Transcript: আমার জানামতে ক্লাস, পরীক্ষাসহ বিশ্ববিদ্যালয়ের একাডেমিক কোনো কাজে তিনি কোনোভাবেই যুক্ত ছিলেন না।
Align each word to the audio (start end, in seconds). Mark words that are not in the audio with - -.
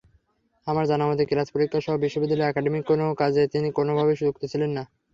আমার 0.67 0.85
জানামতে 0.87 1.23
ক্লাস, 1.25 1.47
পরীক্ষাসহ 1.51 1.93
বিশ্ববিদ্যালয়ের 1.97 2.49
একাডেমিক 2.49 2.83
কোনো 2.89 3.05
কাজে 3.21 3.43
তিনি 3.53 3.67
কোনোভাবেই 3.77 4.19
যুক্ত 4.21 4.43
ছিলেন 4.51 4.71
না। 4.77 4.83